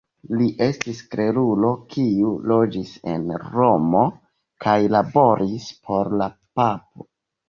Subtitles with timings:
[0.37, 4.01] Li estis klerulo kiu loĝis en Romo
[4.65, 6.29] kaj laboris por la
[6.61, 7.07] papo.